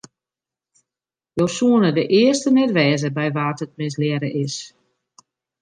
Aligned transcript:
Jo 1.41 1.45
soene 1.57 1.89
de 1.97 2.05
earste 2.21 2.49
net 2.55 2.71
wêze 2.77 3.09
by 3.17 3.27
wa't 3.35 3.63
it 3.65 3.73
mislearre 3.81 4.29
is. 4.43 4.55